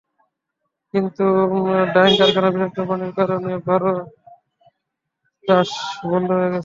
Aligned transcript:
কিন্তু 0.93 1.25
ডাইং 1.93 2.13
কারখানার 2.19 2.53
বিষাক্ত 2.55 2.77
পানির 2.89 3.13
কারণে 3.17 3.51
বোরো 3.65 3.93
চাষ 5.45 5.69
বন্ধ 6.05 6.29
হয়ে 6.31 6.43
গেছে। 6.45 6.59